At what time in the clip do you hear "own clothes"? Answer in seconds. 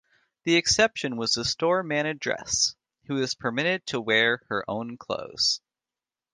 4.67-5.61